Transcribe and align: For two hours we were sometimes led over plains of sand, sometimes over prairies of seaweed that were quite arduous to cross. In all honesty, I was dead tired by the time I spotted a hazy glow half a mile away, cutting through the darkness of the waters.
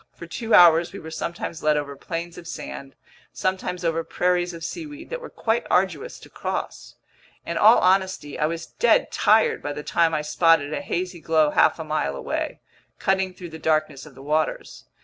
For 0.15 0.25
two 0.25 0.55
hours 0.55 0.91
we 0.91 0.97
were 0.99 1.11
sometimes 1.11 1.61
led 1.61 1.77
over 1.77 1.95
plains 1.95 2.35
of 2.39 2.47
sand, 2.47 2.95
sometimes 3.31 3.85
over 3.85 4.03
prairies 4.03 4.51
of 4.51 4.63
seaweed 4.63 5.11
that 5.11 5.21
were 5.21 5.29
quite 5.29 5.67
arduous 5.69 6.19
to 6.21 6.27
cross. 6.31 6.95
In 7.45 7.55
all 7.55 7.77
honesty, 7.77 8.39
I 8.39 8.47
was 8.47 8.65
dead 8.65 9.11
tired 9.11 9.61
by 9.61 9.73
the 9.73 9.83
time 9.83 10.15
I 10.15 10.23
spotted 10.23 10.73
a 10.73 10.81
hazy 10.81 11.19
glow 11.21 11.51
half 11.51 11.77
a 11.77 11.83
mile 11.83 12.15
away, 12.15 12.61
cutting 12.97 13.35
through 13.35 13.49
the 13.49 13.59
darkness 13.59 14.07
of 14.07 14.15
the 14.15 14.23
waters. 14.23 14.85